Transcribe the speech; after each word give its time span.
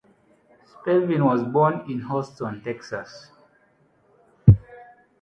Spelvin 0.65 1.23
was 1.23 1.43
born 1.43 1.81
in 1.87 2.01
Houston, 2.09 2.63
Texas. 2.63 3.29